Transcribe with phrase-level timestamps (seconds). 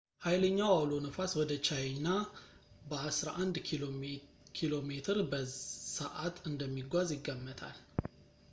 [0.23, 2.07] ኃይለኛው አውሎ ነፋስ ወደ ቻይኛ
[2.89, 4.11] በአስራ አንድ ኪሜ
[5.33, 7.79] በሰዓት እንደሚጓዝ ይገመታል